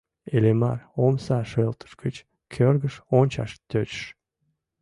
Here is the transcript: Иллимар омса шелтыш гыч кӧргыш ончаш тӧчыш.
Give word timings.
Иллимар 0.35 0.79
омса 1.03 1.37
шелтыш 1.51 1.91
гыч 2.03 2.15
кӧргыш 2.53 2.95
ончаш 3.19 3.51
тӧчыш. 3.69 4.03